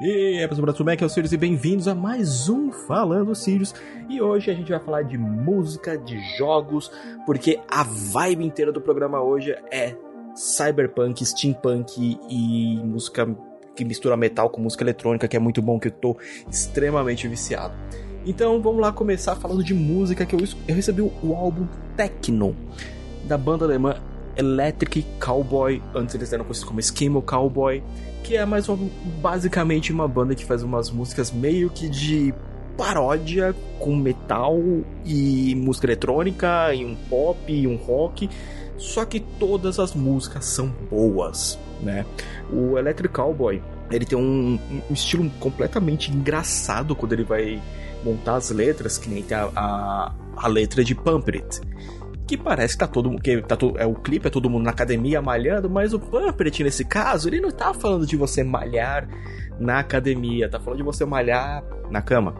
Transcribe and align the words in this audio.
E 0.00 0.38
aí, 0.38 0.46
pessoal, 0.46 0.84
bem? 0.84 0.94
Aqui 0.94 1.02
é 1.02 1.06
o 1.08 1.10
Sirius 1.10 1.32
e 1.32 1.36
bem-vindos 1.36 1.88
a 1.88 1.94
mais 1.94 2.48
um 2.48 2.70
Falando 2.70 3.34
Sirius. 3.34 3.74
E 4.08 4.22
hoje 4.22 4.48
a 4.48 4.54
gente 4.54 4.70
vai 4.70 4.78
falar 4.78 5.02
de 5.02 5.18
música, 5.18 5.98
de 5.98 6.20
jogos, 6.36 6.88
porque 7.26 7.58
a 7.68 7.82
vibe 7.82 8.44
inteira 8.44 8.70
do 8.70 8.80
programa 8.80 9.20
hoje 9.20 9.56
é 9.72 9.96
cyberpunk, 10.36 11.26
steampunk 11.26 12.16
e 12.30 12.76
música 12.84 13.26
que 13.74 13.84
mistura 13.84 14.16
metal 14.16 14.48
com 14.50 14.60
música 14.60 14.84
eletrônica, 14.84 15.26
que 15.26 15.36
é 15.36 15.40
muito 15.40 15.60
bom, 15.60 15.80
que 15.80 15.88
eu 15.88 15.92
tô 15.92 16.16
extremamente 16.48 17.26
viciado. 17.26 17.74
Então 18.24 18.62
vamos 18.62 18.80
lá 18.80 18.92
começar 18.92 19.34
falando 19.34 19.64
de 19.64 19.74
música, 19.74 20.24
que 20.24 20.36
eu, 20.36 20.40
eu 20.68 20.76
recebi 20.76 21.02
o 21.02 21.34
álbum 21.34 21.66
Techno, 21.96 22.54
da 23.24 23.36
banda 23.36 23.64
alemã 23.64 23.96
Electric 24.38 25.04
Cowboy, 25.18 25.82
antes 25.92 26.14
eles 26.14 26.32
eram 26.32 26.44
conhecidos 26.44 26.68
como 26.68 26.78
Eskimo 26.78 27.20
Cowboy, 27.20 27.82
que 28.22 28.36
é 28.36 28.46
mais 28.46 28.68
uma, 28.68 28.88
basicamente 29.20 29.92
uma 29.92 30.06
banda 30.06 30.34
que 30.34 30.44
faz 30.44 30.62
umas 30.62 30.90
músicas 30.90 31.32
meio 31.32 31.68
que 31.68 31.88
de 31.88 32.32
paródia 32.76 33.52
com 33.80 33.96
metal 33.96 34.56
e 35.04 35.54
música 35.56 35.88
eletrônica 35.88 36.72
e 36.72 36.84
um 36.84 36.94
pop 36.94 37.52
e 37.52 37.66
um 37.66 37.74
rock, 37.74 38.30
só 38.76 39.04
que 39.04 39.18
todas 39.18 39.80
as 39.80 39.92
músicas 39.92 40.44
são 40.44 40.68
boas, 40.88 41.58
né? 41.82 42.06
O 42.52 42.78
Electric 42.78 43.12
Cowboy, 43.12 43.60
ele 43.90 44.04
tem 44.04 44.16
um, 44.16 44.56
um 44.88 44.94
estilo 44.94 45.28
completamente 45.40 46.12
engraçado 46.12 46.94
quando 46.94 47.12
ele 47.12 47.24
vai 47.24 47.60
montar 48.04 48.36
as 48.36 48.50
letras, 48.50 48.96
que 48.98 49.10
nem 49.10 49.24
tem 49.24 49.36
a, 49.36 49.50
a, 49.56 50.14
a 50.36 50.46
letra 50.46 50.84
de 50.84 50.94
Pump 50.94 51.28
It 51.34 51.60
que 52.28 52.36
parece 52.36 52.74
que 52.74 52.80
tá 52.80 52.86
todo 52.86 53.10
que 53.16 53.40
tá 53.40 53.56
é 53.76 53.86
o 53.86 53.94
clipe 53.94 54.26
é 54.26 54.30
todo 54.30 54.50
mundo 54.50 54.64
na 54.64 54.70
academia 54.70 55.22
malhando, 55.22 55.70
mas 55.70 55.94
o 55.94 55.98
Puppet 55.98 56.62
nesse 56.62 56.84
caso, 56.84 57.26
ele 57.26 57.40
não 57.40 57.50
tá 57.50 57.72
falando 57.72 58.06
de 58.06 58.16
você 58.16 58.44
malhar 58.44 59.08
na 59.58 59.78
academia, 59.78 60.48
tá 60.48 60.60
falando 60.60 60.76
de 60.76 60.84
você 60.84 61.06
malhar 61.06 61.64
na 61.90 62.02
cama. 62.02 62.34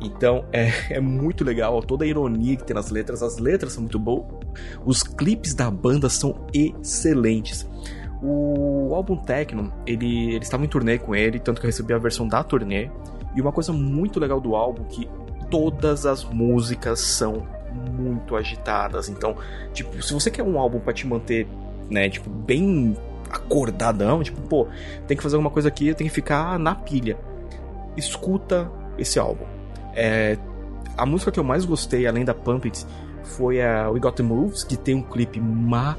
Então 0.00 0.46
é, 0.50 0.70
é 0.96 1.00
muito 1.00 1.44
legal 1.44 1.82
toda 1.82 2.04
a 2.04 2.08
ironia 2.08 2.56
que 2.56 2.64
tem 2.64 2.74
nas 2.74 2.90
letras, 2.90 3.22
as 3.22 3.38
letras 3.38 3.74
são 3.74 3.82
muito 3.82 3.98
boas, 3.98 4.24
os 4.86 5.02
clipes 5.02 5.52
da 5.52 5.70
banda 5.70 6.08
são 6.08 6.46
excelentes. 6.54 7.68
O 8.22 8.94
álbum 8.94 9.16
Techno, 9.16 9.70
ele, 9.86 10.34
eles 10.34 10.46
estavam 10.46 10.64
em 10.64 10.68
turnê 10.68 10.98
com 10.98 11.14
ele, 11.14 11.38
tanto 11.38 11.60
que 11.60 11.66
eu 11.66 11.68
recebi 11.68 11.92
a 11.92 11.98
versão 11.98 12.26
da 12.26 12.42
turnê. 12.42 12.90
E 13.36 13.40
uma 13.40 13.52
coisa 13.52 13.70
muito 13.70 14.18
legal 14.18 14.40
do 14.40 14.56
álbum 14.56 14.84
é 14.84 14.86
que 14.86 15.08
todas 15.50 16.06
as 16.06 16.24
músicas 16.24 17.00
são 17.00 17.46
muito 17.74 18.36
agitadas. 18.36 19.08
Então, 19.08 19.36
tipo, 19.72 20.00
se 20.02 20.12
você 20.12 20.30
quer 20.30 20.42
um 20.42 20.58
álbum 20.58 20.78
para 20.80 20.92
te 20.92 21.06
manter, 21.06 21.46
né, 21.90 22.08
tipo, 22.08 22.30
bem 22.30 22.96
acordadão, 23.30 24.22
tipo, 24.22 24.40
pô, 24.42 24.66
tem 25.06 25.16
que 25.16 25.22
fazer 25.22 25.36
alguma 25.36 25.50
coisa 25.50 25.68
aqui, 25.68 25.92
tem 25.94 26.06
que 26.06 26.12
ficar 26.12 26.58
na 26.58 26.74
pilha. 26.74 27.18
Escuta 27.96 28.70
esse 28.98 29.18
álbum. 29.18 29.44
É, 29.94 30.36
a 30.96 31.04
música 31.06 31.30
que 31.32 31.40
eu 31.40 31.44
mais 31.44 31.64
gostei, 31.64 32.06
além 32.06 32.24
da 32.24 32.34
Pump 32.34 32.66
It, 32.66 32.86
foi 33.22 33.60
a 33.62 33.90
We 33.90 33.98
Got 34.00 34.16
The 34.16 34.22
Moves, 34.22 34.62
que 34.64 34.76
tem 34.76 34.94
um 34.94 35.02
clipe 35.02 35.40
maravilhoso. 35.40 35.90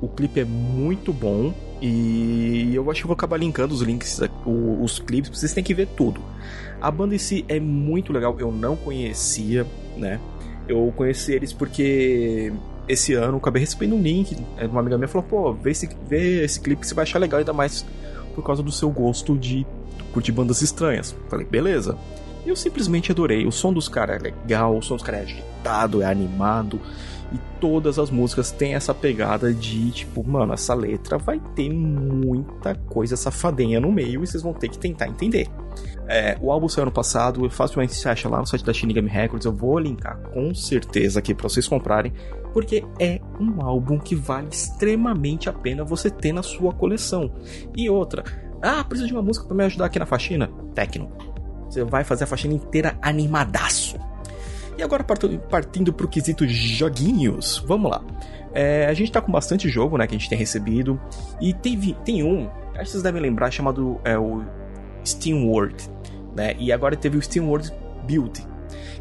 O 0.00 0.08
clipe 0.08 0.40
é 0.40 0.44
muito 0.44 1.12
bom. 1.12 1.52
E 1.80 2.72
eu 2.74 2.90
acho 2.90 3.00
que 3.00 3.06
vou 3.06 3.14
acabar 3.14 3.38
linkando 3.38 3.74
os 3.74 3.80
links, 3.80 4.20
os, 4.44 4.92
os 4.92 4.98
clipes, 4.98 5.30
vocês 5.30 5.52
têm 5.52 5.64
que 5.64 5.72
ver 5.72 5.86
tudo. 5.88 6.20
A 6.80 6.90
banda 6.90 7.14
em 7.14 7.18
si 7.18 7.44
é 7.48 7.58
muito 7.58 8.12
legal, 8.12 8.36
eu 8.38 8.52
não 8.52 8.76
conhecia, 8.76 9.66
né? 9.96 10.20
Eu 10.68 10.92
conheci 10.94 11.32
eles 11.32 11.52
porque 11.52 12.52
esse 12.86 13.14
ano 13.14 13.34
eu 13.34 13.38
acabei 13.38 13.60
recebendo 13.60 13.94
um 13.94 14.02
link. 14.02 14.36
Uma 14.70 14.80
amiga 14.80 14.96
minha 14.96 15.08
falou: 15.08 15.26
pô, 15.28 15.52
vê 15.52 15.70
esse, 15.70 15.88
vê 16.08 16.44
esse 16.44 16.60
clipe 16.60 16.80
que 16.80 16.86
você 16.86 16.94
vai 16.94 17.04
achar 17.04 17.18
legal, 17.18 17.38
ainda 17.38 17.52
mais 17.52 17.84
por 18.34 18.44
causa 18.44 18.62
do 18.62 18.70
seu 18.70 18.90
gosto 18.90 19.36
de 19.36 19.66
curtir 20.12 20.32
bandas 20.32 20.62
estranhas. 20.62 21.14
Falei: 21.28 21.46
beleza. 21.46 21.96
Eu 22.44 22.56
simplesmente 22.56 23.12
adorei. 23.12 23.46
O 23.46 23.52
som 23.52 23.72
dos 23.72 23.88
caras 23.88 24.16
é 24.16 24.22
legal, 24.22 24.76
o 24.76 24.82
som 24.82 24.94
dos 24.94 25.02
caras 25.02 25.20
é 25.20 25.24
agitado, 25.24 26.02
é 26.02 26.06
animado. 26.06 26.80
E 27.32 27.38
todas 27.60 27.98
as 27.98 28.10
músicas 28.10 28.50
têm 28.50 28.74
essa 28.74 28.92
pegada 28.92 29.54
de 29.54 29.90
tipo, 29.92 30.26
mano, 30.26 30.52
essa 30.52 30.74
letra 30.74 31.16
vai 31.16 31.40
ter 31.54 31.70
muita 31.70 32.74
coisa 32.74 33.16
safadinha 33.16 33.78
no 33.78 33.92
meio 33.92 34.24
e 34.24 34.26
vocês 34.26 34.42
vão 34.42 34.52
ter 34.52 34.68
que 34.68 34.78
tentar 34.78 35.06
entender. 35.06 35.46
É, 36.08 36.36
o 36.40 36.50
álbum 36.50 36.68
saiu 36.68 36.82
ano 36.82 36.92
passado, 36.92 37.48
facilmente 37.48 37.94
se 37.94 38.08
acha 38.08 38.28
lá 38.28 38.40
no 38.40 38.46
site 38.46 38.64
da 38.64 38.72
Shinigami 38.72 39.08
Records. 39.08 39.46
Eu 39.46 39.52
vou 39.52 39.78
linkar 39.78 40.18
com 40.32 40.52
certeza 40.52 41.20
aqui 41.20 41.32
para 41.32 41.48
vocês 41.48 41.68
comprarem, 41.68 42.12
porque 42.52 42.84
é 42.98 43.20
um 43.38 43.62
álbum 43.62 43.96
que 43.96 44.16
vale 44.16 44.48
extremamente 44.50 45.48
a 45.48 45.52
pena 45.52 45.84
você 45.84 46.10
ter 46.10 46.32
na 46.32 46.42
sua 46.42 46.72
coleção. 46.72 47.32
E 47.76 47.88
outra, 47.88 48.24
ah, 48.60 48.82
preciso 48.82 49.06
de 49.06 49.14
uma 49.14 49.22
música 49.22 49.46
para 49.46 49.56
me 49.56 49.64
ajudar 49.64 49.86
aqui 49.86 50.00
na 50.00 50.06
faxina? 50.06 50.50
Tecno. 50.74 51.29
Você 51.70 51.84
vai 51.84 52.02
fazer 52.02 52.24
a 52.24 52.26
faxina 52.26 52.52
inteira 52.52 52.96
animadaço. 53.00 53.96
E 54.76 54.82
agora 54.82 55.04
partindo 55.04 55.92
para 55.92 56.06
o 56.06 56.08
quesito 56.08 56.46
joguinhos, 56.48 57.62
vamos 57.66 57.90
lá. 57.90 58.02
É, 58.52 58.86
a 58.86 58.94
gente 58.94 59.12
tá 59.12 59.20
com 59.20 59.30
bastante 59.30 59.68
jogo, 59.68 59.96
né, 59.96 60.06
que 60.06 60.14
a 60.14 60.18
gente 60.18 60.28
tem 60.28 60.38
recebido. 60.38 61.00
E 61.40 61.54
teve, 61.54 61.94
tem 62.04 62.24
um, 62.24 62.48
acho 62.74 62.84
que 62.84 62.90
vocês 62.90 63.02
devem 63.02 63.22
lembrar, 63.22 63.50
chamado 63.50 64.00
é, 64.04 64.18
o 64.18 64.42
Steam 65.04 65.46
World, 65.46 65.88
né? 66.34 66.54
E 66.58 66.72
agora 66.72 66.96
teve 66.96 67.16
o 67.16 67.22
Steam 67.22 67.46
World 67.46 67.72
Build, 68.04 68.44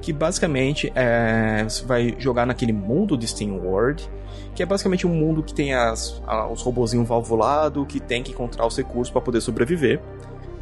que 0.02 0.14
basicamente 0.14 0.92
é, 0.94 1.64
você 1.64 1.84
vai 1.86 2.16
jogar 2.20 2.46
naquele 2.46 2.74
mundo 2.74 3.18
de 3.18 3.28
Steam 3.28 3.58
World, 3.58 4.10
que 4.54 4.62
é 4.62 4.66
basicamente 4.66 5.08
um 5.08 5.14
mundo 5.14 5.42
que 5.42 5.54
tem 5.54 5.74
as, 5.74 6.22
os 6.52 6.62
robozinhos 6.62 7.08
valvulados, 7.08 7.86
que 7.88 8.00
tem 8.00 8.22
que 8.22 8.32
encontrar 8.32 8.66
os 8.66 8.78
recursos 8.78 9.12
para 9.12 9.22
poder 9.22 9.42
sobreviver. 9.42 10.02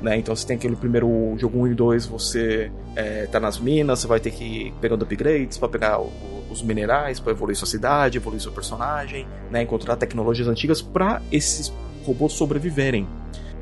Né? 0.02 0.18
Então 0.18 0.36
você 0.36 0.46
tem 0.46 0.58
aquele 0.58 0.76
primeiro 0.76 1.36
jogo 1.38 1.60
1 1.60 1.68
e 1.68 1.74
2, 1.74 2.06
você 2.06 2.72
é, 2.96 3.26
tá 3.26 3.40
nas 3.40 3.58
minas, 3.58 4.00
você 4.00 4.08
vai 4.08 4.20
ter 4.20 4.32
que 4.32 4.44
ir 4.44 4.74
pegando 4.80 5.04
upgrades 5.04 5.58
para 5.58 5.68
pegar 5.68 6.00
o, 6.00 6.12
os 6.52 6.62
minerais, 6.62 7.20
para 7.20 7.32
evoluir 7.32 7.58
sua 7.58 7.68
cidade, 7.68 8.18
evoluir 8.18 8.42
seu 8.42 8.52
personagem, 8.52 9.28
né? 9.50 9.64
encontrar 9.64 9.96
tecnologias 9.96 10.48
antigas 10.48 10.82
para 10.82 11.22
esses 11.32 11.74
robôs 12.06 12.34
sobreviverem. 12.34 13.08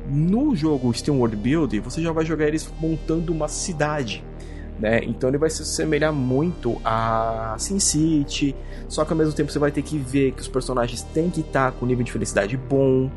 No 0.08 0.54
jogo 0.54 0.92
Steam 0.94 1.18
World 1.18 1.36
Build, 1.36 1.80
você 1.80 2.00
já 2.00 2.12
vai 2.12 2.24
jogar 2.24 2.46
eles 2.46 2.70
montando 2.78 3.32
uma 3.32 3.48
cidade. 3.48 4.22
Né? 4.78 5.00
Então 5.04 5.30
ele 5.30 5.38
vai 5.38 5.48
se 5.48 5.62
assemelhar 5.62 6.12
muito 6.12 6.80
a 6.84 7.56
SimCity, 7.58 8.54
só 8.88 9.06
que 9.06 9.12
ao 9.12 9.16
mesmo 9.16 9.32
tempo 9.32 9.50
você 9.50 9.58
vai 9.58 9.70
ter 9.70 9.82
que 9.82 9.96
ver 9.96 10.32
que 10.32 10.42
os 10.42 10.48
personagens 10.48 11.02
têm 11.02 11.30
que 11.30 11.40
estar 11.40 11.72
com 11.72 11.86
nível 11.86 12.04
de 12.04 12.12
felicidade 12.12 12.56
bom, 12.58 13.10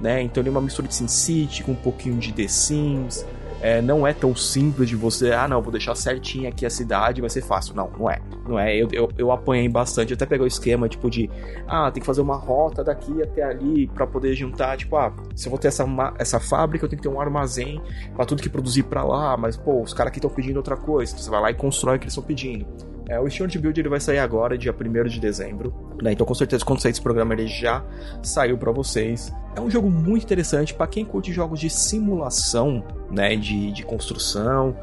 né? 0.00 0.22
Então 0.22 0.40
ele 0.40 0.48
é 0.48 0.52
uma 0.52 0.60
mistura 0.60 0.88
de 0.88 0.94
SimCity 0.94 1.64
com 1.64 1.72
um 1.72 1.76
pouquinho 1.76 2.16
de 2.18 2.32
The 2.32 2.48
Sims. 2.48 3.26
É, 3.60 3.80
não 3.80 4.06
é 4.06 4.12
tão 4.12 4.36
simples 4.36 4.90
de 4.90 4.94
você, 4.94 5.32
ah 5.32 5.48
não, 5.48 5.62
vou 5.62 5.72
deixar 5.72 5.94
certinho 5.94 6.46
aqui 6.46 6.66
a 6.66 6.70
cidade, 6.70 7.22
vai 7.22 7.30
ser 7.30 7.40
fácil. 7.40 7.74
Não, 7.74 7.90
não 7.98 8.10
é. 8.10 8.20
Não 8.46 8.58
é. 8.58 8.76
Eu, 8.76 8.88
eu, 8.92 9.08
eu 9.16 9.32
apanhei 9.32 9.66
bastante, 9.70 10.12
até 10.12 10.26
peguei 10.26 10.44
o 10.44 10.46
esquema, 10.46 10.86
tipo, 10.86 11.08
de 11.08 11.30
ah, 11.66 11.90
tem 11.90 12.02
que 12.02 12.06
fazer 12.06 12.20
uma 12.20 12.36
rota 12.36 12.84
daqui 12.84 13.22
até 13.22 13.42
ali 13.42 13.86
para 13.86 14.06
poder 14.06 14.34
juntar, 14.34 14.76
tipo, 14.76 14.94
ah, 14.96 15.10
se 15.34 15.46
eu 15.46 15.50
vou 15.50 15.58
ter 15.58 15.68
essa, 15.68 15.86
essa 16.18 16.38
fábrica, 16.38 16.84
eu 16.84 16.90
tenho 16.90 17.00
que 17.00 17.08
ter 17.08 17.14
um 17.14 17.18
armazém 17.18 17.80
para 18.14 18.26
tudo 18.26 18.42
que 18.42 18.50
produzir 18.50 18.82
para 18.82 19.02
lá, 19.02 19.34
mas 19.34 19.56
pô, 19.56 19.80
os 19.80 19.94
caras 19.94 20.10
aqui 20.10 20.18
estão 20.18 20.30
pedindo 20.30 20.58
outra 20.58 20.76
coisa. 20.76 21.12
Então 21.12 21.24
você 21.24 21.30
vai 21.30 21.40
lá 21.40 21.50
e 21.50 21.54
constrói 21.54 21.96
o 21.96 21.98
que 21.98 22.04
eles 22.04 22.12
estão 22.12 22.24
pedindo. 22.24 22.66
É, 23.08 23.20
o 23.20 23.28
Steward 23.28 23.58
Build 23.58 23.78
ele 23.78 23.88
vai 23.88 24.00
sair 24.00 24.18
agora, 24.18 24.56
dia 24.56 24.72
1 24.72 25.04
de 25.08 25.20
dezembro. 25.20 25.74
Né? 26.02 26.12
Então, 26.12 26.26
com 26.26 26.34
certeza, 26.34 26.64
quando 26.64 26.80
sair 26.80 26.92
esse 26.92 27.02
programa, 27.02 27.34
ele 27.34 27.46
já 27.46 27.84
saiu 28.22 28.56
para 28.56 28.72
vocês. 28.72 29.32
É 29.54 29.60
um 29.60 29.70
jogo 29.70 29.90
muito 29.90 30.24
interessante 30.24 30.72
para 30.72 30.86
quem 30.86 31.04
curte 31.04 31.32
jogos 31.32 31.60
de 31.60 31.68
simulação, 31.68 32.82
né? 33.10 33.36
De, 33.36 33.72
de 33.72 33.82
construção. 33.84 34.76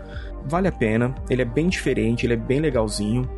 Vale 0.45 0.67
a 0.67 0.71
pena. 0.71 1.15
Ele 1.29 1.41
é 1.41 1.45
bem 1.45 1.67
diferente, 1.67 2.25
ele 2.25 2.33
é 2.33 2.37
bem 2.37 2.59
legalzinho. 2.59 3.29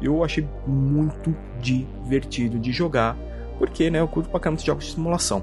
Eu 0.00 0.24
achei 0.24 0.48
muito 0.66 1.34
divertido 1.60 2.58
de 2.58 2.72
jogar, 2.72 3.16
porque 3.58 3.88
né, 3.88 4.00
eu 4.00 4.08
curto 4.08 4.28
pra 4.30 4.40
caramba 4.40 4.60
de 4.60 4.66
jogos 4.66 4.86
de 4.86 4.92
simulação. 4.92 5.42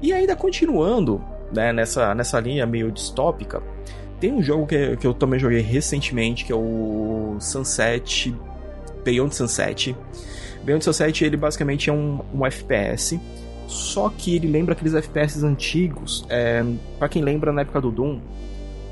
E 0.00 0.12
ainda 0.12 0.36
continuando 0.36 1.20
né, 1.52 1.72
nessa, 1.72 2.14
nessa 2.14 2.38
linha 2.38 2.66
meio 2.66 2.92
distópica, 2.92 3.62
tem 4.20 4.32
um 4.32 4.42
jogo 4.42 4.66
que, 4.66 4.96
que 4.96 5.06
eu 5.06 5.14
também 5.14 5.38
joguei 5.38 5.60
recentemente, 5.60 6.44
que 6.44 6.52
é 6.52 6.56
o 6.56 7.36
Sunset. 7.40 8.34
Beyond 9.04 9.34
Sunset. 9.34 9.96
Beyond 10.64 10.84
Sunset, 10.84 11.24
ele 11.24 11.36
basicamente 11.36 11.90
é 11.90 11.92
um, 11.92 12.20
um 12.34 12.44
FPS. 12.44 13.20
Só 13.66 14.08
que 14.08 14.34
ele 14.34 14.48
lembra 14.48 14.74
aqueles 14.74 14.94
FPS 14.94 15.44
antigos. 15.44 16.24
É, 16.28 16.64
para 16.98 17.08
quem 17.08 17.22
lembra 17.22 17.52
na 17.52 17.62
época 17.62 17.80
do 17.80 17.90
Doom. 17.90 18.20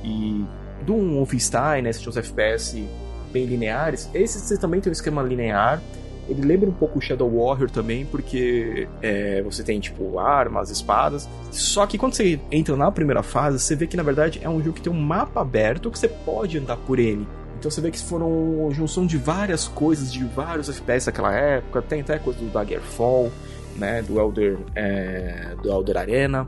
E 0.02 0.44
Doom, 0.84 1.14
Wolfenstein, 1.14 1.82
né? 1.82 1.90
Esses 1.90 2.16
FPS 2.16 2.84
bem 3.32 3.46
lineares. 3.46 4.08
Esse 4.14 4.58
também 4.58 4.80
tem 4.80 4.90
um 4.90 4.92
esquema 4.92 5.22
linear. 5.22 5.82
Ele 6.28 6.42
lembra 6.42 6.68
um 6.68 6.72
pouco 6.72 6.98
o 6.98 7.02
Shadow 7.02 7.28
Warrior 7.28 7.70
também, 7.70 8.06
porque 8.06 8.88
é, 9.02 9.42
você 9.42 9.62
tem, 9.62 9.78
tipo, 9.78 10.18
armas, 10.18 10.70
espadas. 10.70 11.28
Só 11.50 11.86
que 11.86 11.98
quando 11.98 12.14
você 12.14 12.40
entra 12.50 12.76
na 12.76 12.90
primeira 12.90 13.22
fase, 13.22 13.58
você 13.58 13.76
vê 13.76 13.86
que 13.86 13.96
na 13.96 14.02
verdade 14.02 14.40
é 14.42 14.48
um 14.48 14.58
jogo 14.62 14.76
que 14.76 14.82
tem 14.82 14.92
um 14.92 15.00
mapa 15.00 15.40
aberto 15.40 15.90
que 15.90 15.98
você 15.98 16.08
pode 16.08 16.58
andar 16.58 16.76
por 16.78 16.98
ele. 16.98 17.26
Então 17.58 17.70
você 17.70 17.80
vê 17.80 17.90
que 17.90 17.98
foram 17.98 18.68
junção 18.72 19.06
de 19.06 19.16
várias 19.16 19.66
coisas, 19.68 20.12
de 20.12 20.24
vários 20.24 20.68
FPS 20.68 21.06
daquela 21.06 21.34
época. 21.34 21.80
Tem 21.82 22.00
até 22.00 22.18
coisa 22.18 22.38
do 22.38 22.50
Daggerfall, 22.50 23.30
né? 23.76 24.02
Do 24.02 24.18
Elder, 24.18 24.58
é, 24.74 25.54
do 25.62 25.70
Elder 25.70 25.96
Arena. 25.96 26.46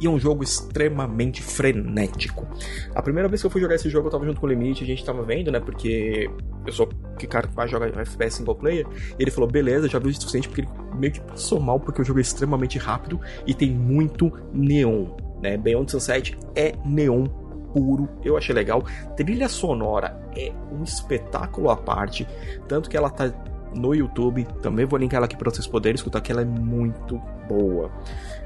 e 0.00 0.06
é 0.06 0.10
um 0.10 0.18
jogo 0.18 0.42
extremamente 0.42 1.42
frenético. 1.42 2.46
A 2.94 3.02
primeira 3.02 3.28
vez 3.28 3.40
que 3.40 3.46
eu 3.46 3.50
fui 3.50 3.60
jogar 3.60 3.74
esse 3.74 3.88
jogo, 3.88 4.08
eu 4.08 4.10
tava 4.10 4.24
junto 4.24 4.40
com 4.40 4.46
o 4.46 4.48
Limite, 4.48 4.84
a 4.84 4.86
gente 4.86 5.04
tava 5.04 5.22
vendo, 5.22 5.50
né? 5.50 5.60
Porque 5.60 6.30
eu 6.66 6.72
sou 6.72 6.88
que 7.16 7.26
cara 7.26 7.48
que 7.48 7.54
vai 7.54 7.68
jogar 7.68 7.88
FPS 7.88 8.36
single 8.36 8.54
player. 8.54 8.86
Ele 9.18 9.30
falou: 9.30 9.48
beleza, 9.48 9.88
já 9.88 9.98
viu 9.98 10.10
o 10.10 10.14
suficiente, 10.14 10.48
porque 10.48 10.62
ele 10.62 10.68
meio 10.94 11.12
que 11.12 11.20
passou 11.20 11.60
mal, 11.60 11.78
porque 11.78 12.02
o 12.02 12.04
jogo 12.04 12.18
é 12.18 12.22
extremamente 12.22 12.78
rápido 12.78 13.20
e 13.46 13.54
tem 13.54 13.70
muito 13.70 14.32
neon. 14.52 15.06
Né? 15.42 15.56
Beyond 15.56 15.90
Sunset 15.90 16.36
é 16.54 16.74
neon 16.84 17.26
puro, 17.72 18.08
eu 18.24 18.36
achei 18.36 18.54
legal. 18.54 18.82
Trilha 19.16 19.48
sonora 19.48 20.18
é 20.34 20.50
um 20.72 20.82
espetáculo 20.82 21.70
à 21.70 21.76
parte, 21.76 22.26
tanto 22.66 22.88
que 22.88 22.96
ela 22.96 23.10
tá 23.10 23.30
no 23.76 23.94
YouTube. 23.94 24.46
Também 24.62 24.84
vou 24.86 24.98
linkar 24.98 25.18
ela 25.18 25.26
aqui 25.26 25.36
para 25.36 25.50
vocês 25.50 25.66
poderem 25.66 25.94
escutar, 25.94 26.20
que 26.20 26.32
ela 26.32 26.42
é 26.42 26.44
muito 26.44 27.20
boa. 27.48 27.90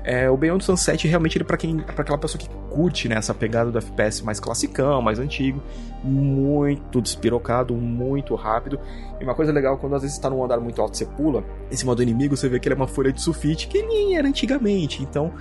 É, 0.02 0.30
o 0.30 0.36
Beyond 0.36 0.64
Sunset 0.64 1.06
realmente 1.06 1.36
ele 1.36 1.44
para 1.44 1.56
quem 1.56 1.78
para 1.78 2.02
aquela 2.02 2.16
pessoa 2.16 2.40
que 2.40 2.48
curte 2.70 3.08
né, 3.08 3.16
essa 3.16 3.34
pegada 3.34 3.70
do 3.70 3.78
FPS 3.78 4.24
mais 4.24 4.40
classicão, 4.40 5.02
mais 5.02 5.18
antigo, 5.18 5.62
muito 6.02 7.00
despirocado, 7.00 7.74
muito 7.74 8.34
rápido. 8.34 8.80
E 9.20 9.24
uma 9.24 9.34
coisa 9.34 9.52
legal 9.52 9.76
quando 9.76 9.94
às 9.96 10.02
vezes 10.02 10.16
está 10.16 10.30
num 10.30 10.42
andar 10.42 10.58
muito 10.58 10.80
alto 10.80 10.96
você 10.96 11.04
pula 11.04 11.44
em 11.70 11.76
cima 11.76 11.94
do 11.94 12.02
inimigo, 12.02 12.36
você 12.36 12.48
vê 12.48 12.58
que 12.58 12.68
ele 12.68 12.74
é 12.74 12.76
uma 12.76 12.88
folha 12.88 13.12
de 13.12 13.20
sulfite 13.20 13.68
que 13.68 13.82
nem 13.82 14.16
era 14.16 14.26
antigamente. 14.26 15.02
Então, 15.02 15.32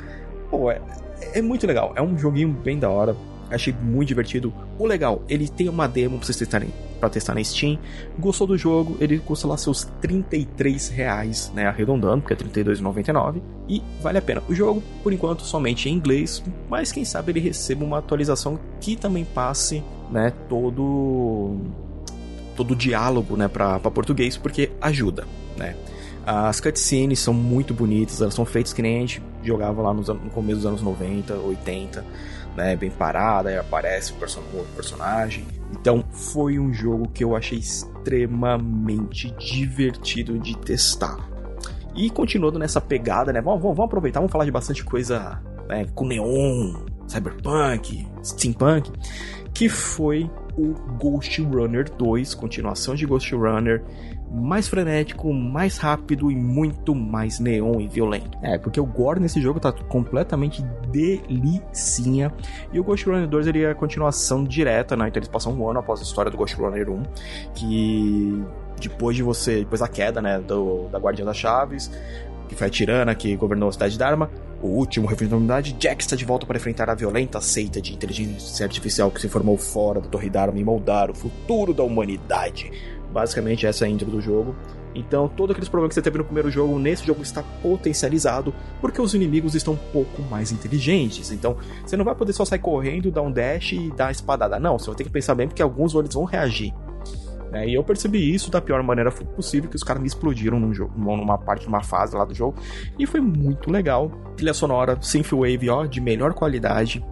pô, 0.50 0.70
é, 0.70 0.82
é 1.34 1.42
muito 1.42 1.66
legal. 1.66 1.94
É 1.96 2.02
um 2.02 2.18
joguinho 2.18 2.50
bem 2.50 2.78
da 2.78 2.90
hora. 2.90 3.16
Achei 3.50 3.74
muito 3.82 4.10
divertido. 4.10 4.54
O 4.80 4.88
legal, 4.88 5.22
ele 5.28 5.48
tem 5.48 5.68
uma 5.68 5.88
demo 5.88 6.18
pra 6.18 6.26
vocês 6.26 6.38
testarem 6.38 6.70
para 7.00 7.10
testar 7.10 7.36
na 7.36 7.44
Steam. 7.44 7.78
Gostou 8.18 8.48
do 8.48 8.58
jogo? 8.58 8.98
Ele 9.00 9.20
custa 9.20 9.48
lá 9.48 9.58
seus 9.58 9.84
33 10.02 10.88
reais, 10.90 11.52
né? 11.54 11.68
Arredondando, 11.68 12.22
porque 12.22 12.34
é 12.34 12.38
32,99. 12.38 13.42
E 13.68 13.84
vale 14.02 14.18
a 14.18 14.22
pena. 14.22 14.42
O 14.48 14.56
jogo, 14.56 14.82
por 15.04 15.12
enquanto, 15.12 15.44
somente 15.44 15.90
em 15.90 15.94
inglês, 15.94 16.42
mas 16.70 16.92
quem 16.92 17.04
sabe 17.04 17.34
ele 17.34 17.42
receba 17.42 17.84
uma 17.84 17.98
atualização 17.98 18.58
que 18.80 18.96
também 18.96 19.26
passe, 19.26 19.84
né? 20.10 20.34
Todo 20.48 21.58
todo 22.56 22.72
o 22.72 22.76
diálogo, 22.76 23.38
né, 23.38 23.48
para 23.48 23.80
português, 23.80 24.36
porque 24.36 24.70
ajuda, 24.82 25.26
né? 25.56 25.78
As 26.32 26.62
cutscenes 26.62 27.20
são 27.20 27.34
muito 27.34 27.74
bonitas, 27.74 28.22
elas 28.22 28.36
são 28.36 28.46
feitas 28.46 28.72
que 28.72 28.84
nem 28.84 28.98
a 28.98 29.00
gente 29.00 29.24
jogava 29.42 29.82
lá 29.82 29.92
no 29.92 30.04
começo 30.30 30.58
dos 30.58 30.66
anos 30.68 30.82
90, 30.84 31.34
80 31.34 32.06
né, 32.56 32.76
bem 32.76 32.92
parada, 32.92 33.50
aí 33.50 33.58
aparece 33.58 34.12
o, 34.12 34.16
person 34.16 34.42
o 34.54 34.64
personagem. 34.76 35.48
Então 35.72 36.06
foi 36.12 36.60
um 36.60 36.72
jogo 36.72 37.10
que 37.10 37.24
eu 37.24 37.36
achei 37.36 37.58
extremamente 37.58 39.32
divertido 39.40 40.38
de 40.38 40.56
testar. 40.56 41.18
E 41.96 42.12
continuando 42.12 42.60
nessa 42.60 42.80
pegada, 42.80 43.34
né? 43.34 43.42
Vamos, 43.42 43.60
vamos 43.64 43.80
aproveitar, 43.80 44.20
vamos 44.20 44.32
falar 44.32 44.46
de 44.46 44.52
bastante 44.52 44.84
coisa 44.84 45.42
né, 45.68 45.88
com 45.96 46.06
neon, 46.06 46.76
cyberpunk, 47.08 48.08
steampunk, 48.24 48.92
que 49.52 49.68
foi 49.68 50.30
o 50.56 50.76
Ghost 51.00 51.42
Runner 51.42 51.90
2, 51.98 52.36
continuação 52.36 52.94
de 52.94 53.08
Ghost 53.08 53.34
Runner, 53.34 53.84
mais 54.32 54.68
frenético, 54.68 55.34
mais 55.34 55.78
rápido 55.78 56.30
e 56.30 56.36
muito 56.36 56.94
mais 56.94 57.40
neon 57.40 57.80
e 57.80 57.88
violento. 57.88 58.38
É, 58.42 58.58
porque 58.58 58.80
o 58.80 58.86
gore 58.86 59.20
nesse 59.20 59.42
jogo 59.42 59.60
tá 59.60 59.72
completamente 59.72 60.62
delicinha. 60.92 62.32
E 62.72 62.80
o 62.80 62.84
Ghost 62.84 63.08
Runner 63.10 63.28
2 63.28 63.48
ele 63.48 63.64
é 63.64 63.72
a 63.72 63.76
continuação 63.76 64.44
direta, 64.44 64.96
né? 64.96 65.08
Então 65.08 65.20
eles 65.20 65.30
passam 65.30 65.54
um 65.54 65.70
ano 65.70 65.80
após 65.80 66.00
a 66.00 66.04
história 66.04 66.30
do 66.30 66.38
Ghost 66.38 66.56
Runner 66.56 66.90
1, 66.90 67.04
que 67.56 68.44
depois 68.80 69.16
de 69.16 69.24
você, 69.24 69.60
depois 69.60 69.82
da 69.82 69.88
queda, 69.88 70.22
né, 70.22 70.40
do, 70.40 70.88
da 70.90 71.00
Guardiã 71.00 71.26
das 71.26 71.36
Chaves, 71.36 71.92
que 72.48 72.56
foi 72.56 72.68
a 72.68 72.70
tirana 72.70 73.14
que 73.14 73.36
governou 73.36 73.70
a 73.70 73.72
cidade 73.72 73.94
de 73.94 74.00
Dharma, 74.00 74.30
o 74.62 74.68
último 74.68 75.08
refúgio 75.08 75.30
da 75.30 75.36
humanidade, 75.38 75.74
Jack 75.74 76.02
está 76.04 76.16
de 76.16 76.26
volta 76.26 76.46
para 76.46 76.58
enfrentar 76.58 76.90
a 76.90 76.96
violenta 76.96 77.40
seita 77.40 77.82
de 77.82 77.94
inteligência 77.94 78.66
artificial 78.66 79.10
que 79.10 79.22
se 79.22 79.30
formou 79.30 79.58
fora 79.58 80.02
da 80.02 80.08
Torre 80.08 80.30
Dharma 80.30 80.60
e 80.60 80.64
moldar 80.64 81.10
o 81.10 81.16
futuro 81.16 81.74
da 81.74 81.84
humanidade. 81.84 82.72
Basicamente, 83.12 83.66
essa 83.66 83.86
é 83.86 83.88
a 83.88 83.92
intro 83.92 84.10
do 84.10 84.22
jogo. 84.22 84.56
Então, 84.94 85.28
todos 85.28 85.52
aqueles 85.52 85.70
problemas 85.70 85.92
que 85.92 85.96
você 85.96 86.02
teve 86.02 86.18
no 86.18 86.24
primeiro 86.24 86.50
jogo, 86.50 86.80
nesse 86.80 87.06
jogo 87.06 87.22
está 87.22 87.44
potencializado, 87.62 88.54
porque 88.82 89.02
os 89.02 89.14
inimigos 89.14 89.56
estão 89.56 89.74
um 89.74 89.92
pouco 89.92 90.22
mais 90.24 90.52
inteligentes. 90.52 91.32
Então, 91.32 91.58
você 91.86 91.96
não 91.96 92.06
vai 92.06 92.16
poder 92.16 92.34
só 92.34 92.44
sair 92.44 92.60
correndo, 92.60 93.12
dar 93.12 93.22
um 93.22 93.32
dash 93.32 93.74
e 93.74 93.92
dar 93.96 94.08
a 94.08 94.12
espadada. 94.12 94.60
Não, 94.60 94.78
você 94.78 94.88
vai 94.88 94.96
ter 94.96 95.04
que 95.04 95.10
pensar 95.10 95.36
bem, 95.36 95.48
porque 95.48 95.62
alguns 95.62 95.94
eles 95.94 96.14
vão 96.14 96.24
reagir. 96.24 96.74
É, 97.52 97.68
e 97.68 97.74
eu 97.74 97.84
percebi 97.84 98.34
isso 98.34 98.52
da 98.52 98.62
pior 98.62 98.82
maneira 98.84 99.12
possível, 99.12 99.70
que 99.70 99.76
os 99.76 99.84
caras 99.84 100.02
me 100.02 100.08
explodiram 100.08 100.60
num 100.60 100.74
jogo, 100.74 100.94
numa 100.96 101.38
parte, 101.38 101.66
numa 101.66 101.82
fase 101.82 102.16
lá 102.16 102.24
do 102.24 102.34
jogo. 102.34 102.56
E 102.98 103.06
foi 103.06 103.20
muito 103.20 103.72
legal. 103.72 104.12
Trilha 104.36 104.54
sonora, 104.54 104.98
Synthwave, 105.02 105.70
ó, 105.70 105.86
de 105.86 106.00
melhor 106.00 106.34
qualidade. 106.34 107.04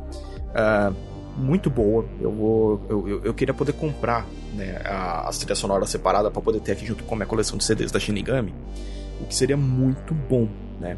Uh, 0.49 0.94
muito 1.38 1.69
boa. 1.69 2.06
Eu 2.19 2.31
vou. 2.31 2.81
Eu, 2.89 3.07
eu, 3.07 3.25
eu, 3.25 3.34
queria 3.34 3.54
poder 3.54 3.74
comprar 3.74 4.25
né, 4.54 4.81
as 4.84 5.38
trilhas 5.38 5.57
sonoras 5.57 5.89
separadas 5.89 6.31
para 6.31 6.42
poder 6.42 6.60
ter 6.60 6.74
aqui 6.74 6.86
junto 6.86 7.04
com 7.04 7.13
a 7.13 7.18
minha 7.18 7.28
coleção 7.28 7.57
de 7.57 7.63
CDs 7.63 7.92
da 7.92 8.00
Shinigami. 8.00 8.54
O 9.22 9.25
que 9.25 9.36
seria 9.36 9.57
muito 9.57 10.13
bom, 10.13 10.48
né? 10.80 10.98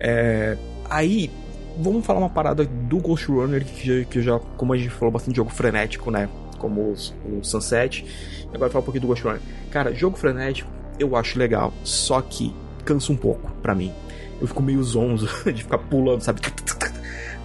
É, 0.00 0.56
aí, 0.88 1.30
vamos 1.78 2.04
falar 2.04 2.20
uma 2.20 2.30
parada 2.30 2.64
do 2.64 2.98
Ghost 2.98 3.26
Runner, 3.26 3.64
que, 3.64 4.04
que 4.06 4.22
já, 4.22 4.38
como 4.56 4.72
a 4.72 4.76
gente 4.76 4.90
falou 4.90 5.12
bastante 5.12 5.36
jogo 5.36 5.50
frenético, 5.50 6.10
né? 6.10 6.28
Como 6.58 6.90
os, 6.90 7.14
o 7.26 7.44
Sunset. 7.44 8.04
Agora 8.52 8.70
falar 8.70 8.82
um 8.82 8.84
pouquinho 8.84 9.02
do 9.02 9.08
Ghost 9.08 9.24
Runner. 9.24 9.40
Cara, 9.70 9.94
jogo 9.94 10.16
frenético 10.16 10.68
eu 10.98 11.16
acho 11.16 11.38
legal, 11.38 11.72
só 11.82 12.20
que 12.20 12.54
cansa 12.84 13.12
um 13.12 13.16
pouco 13.16 13.50
para 13.62 13.74
mim. 13.74 13.92
Eu 14.40 14.46
fico 14.46 14.62
meio 14.62 14.82
zonzo 14.82 15.28
de 15.52 15.62
ficar 15.62 15.78
pulando, 15.78 16.20
sabe? 16.20 16.40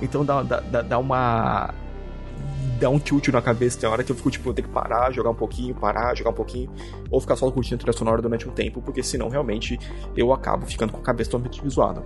Então 0.02 0.24
dá, 0.24 0.42
dá, 0.44 0.82
dá 0.82 0.98
uma 0.98 1.74
dá 2.80 2.90
um 2.90 3.00
tilt 3.00 3.28
na 3.30 3.42
cabeça, 3.42 3.80
tem 3.80 3.90
hora 3.90 4.04
que 4.04 4.12
eu 4.12 4.16
fico, 4.16 4.32
tipo, 4.32 4.50
eu 4.50 4.54
tenho 4.54 4.68
que 4.68 4.74
parar, 4.74 5.12
jogar 5.12 5.30
um 5.30 5.36
pouquinho, 5.36 5.76
parar, 5.76 6.16
jogar 6.16 6.32
um 6.32 6.34
pouquinho, 6.34 6.70
ou 7.12 7.20
ficar 7.20 7.36
só 7.36 7.50
curtindo 7.52 7.76
a 7.76 7.80
trilha 7.80 7.94
sonora 7.94 8.22
durante 8.22 8.48
um 8.48 8.52
tempo, 8.52 8.82
porque 8.82 9.04
senão 9.04 9.30
realmente 9.30 9.80
eu 10.16 10.34
acabo 10.34 10.66
ficando 10.66 10.94
com 10.94 11.00
a 11.00 11.04
cabeça 11.04 11.32
totalmente 11.32 11.68
zoada. 11.70 12.04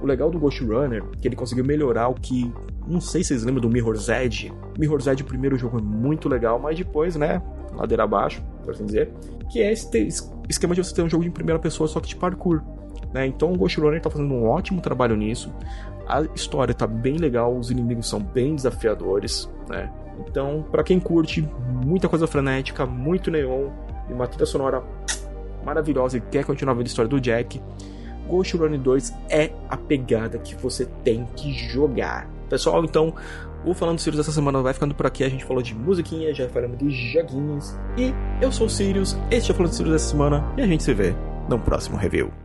O 0.00 0.06
legal 0.06 0.30
do 0.30 0.38
Ghost 0.38 0.62
Runner 0.62 1.02
é 1.02 1.16
que 1.20 1.28
ele 1.28 1.36
conseguiu 1.36 1.64
melhorar 1.64 2.08
o 2.08 2.14
que. 2.14 2.52
Não 2.86 3.00
sei 3.00 3.22
se 3.22 3.28
vocês 3.28 3.44
lembram 3.44 3.62
do 3.62 3.70
Mirror's 3.70 4.08
Edge. 4.08 4.52
Mirror's 4.78 5.06
Edge, 5.06 5.22
o 5.22 5.26
primeiro 5.26 5.56
jogo 5.56 5.78
é 5.78 5.82
muito 5.82 6.28
legal, 6.28 6.58
mas 6.58 6.76
depois, 6.76 7.16
né? 7.16 7.42
Ladeira 7.74 8.04
abaixo, 8.04 8.42
por 8.62 8.74
assim 8.74 8.84
dizer. 8.84 9.10
Que 9.50 9.62
é 9.62 9.72
esse 9.72 9.88
esquema 10.48 10.74
de 10.74 10.84
você 10.84 10.94
ter 10.94 11.02
um 11.02 11.08
jogo 11.08 11.24
de 11.24 11.30
primeira 11.30 11.58
pessoa, 11.58 11.88
só 11.88 12.00
que 12.00 12.08
de 12.08 12.16
parkour. 12.16 12.62
Né? 13.14 13.26
Então 13.26 13.52
o 13.52 13.56
Ghost 13.56 13.80
Runner 13.80 14.00
tá 14.00 14.10
fazendo 14.10 14.34
um 14.34 14.46
ótimo 14.46 14.80
trabalho 14.80 15.16
nisso. 15.16 15.50
A 16.06 16.22
história 16.34 16.74
tá 16.74 16.86
bem 16.86 17.16
legal, 17.16 17.56
os 17.56 17.70
inimigos 17.70 18.06
são 18.06 18.20
bem 18.20 18.54
desafiadores, 18.54 19.48
né? 19.68 19.90
Então, 20.18 20.64
para 20.70 20.82
quem 20.82 20.98
curte 20.98 21.46
muita 21.84 22.08
coisa 22.08 22.26
frenética, 22.26 22.86
muito 22.86 23.30
neon 23.30 23.68
e 24.08 24.12
uma 24.12 24.26
trilha 24.26 24.46
sonora 24.46 24.82
maravilhosa 25.64 26.18
e 26.18 26.20
quer 26.20 26.44
continuar 26.44 26.74
vendo 26.74 26.86
a 26.86 26.88
história 26.88 27.08
do 27.08 27.20
Jack, 27.20 27.60
Ghost 28.28 28.56
Runner 28.56 28.78
2 28.78 29.14
é 29.28 29.50
a 29.68 29.76
pegada 29.76 30.38
que 30.38 30.54
você 30.54 30.86
tem 31.02 31.26
que 31.36 31.52
jogar. 31.52 32.28
Pessoal, 32.48 32.84
então, 32.84 33.14
o 33.64 33.74
Falando 33.74 33.98
Sirius 33.98 34.20
essa 34.20 34.32
semana 34.32 34.60
vai 34.60 34.72
ficando 34.72 34.94
por 34.94 35.06
aqui. 35.06 35.24
A 35.24 35.28
gente 35.28 35.44
falou 35.44 35.62
de 35.62 35.74
musiquinha, 35.74 36.34
já 36.34 36.48
falamos 36.48 36.78
de 36.78 36.90
joguinhos. 36.90 37.76
E 37.96 38.12
eu 38.40 38.52
sou 38.52 38.66
o 38.66 38.70
Sirius, 38.70 39.16
este 39.30 39.50
é 39.50 39.54
o 39.54 39.56
Falando 39.56 39.72
Sirius 39.72 39.92
dessa 39.92 40.10
semana 40.10 40.44
e 40.56 40.62
a 40.62 40.66
gente 40.66 40.82
se 40.82 40.92
vê 40.92 41.14
no 41.48 41.58
próximo 41.58 41.96
review. 41.96 42.43